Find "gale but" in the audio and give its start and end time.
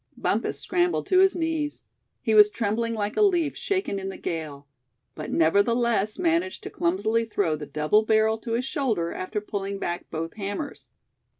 4.17-5.29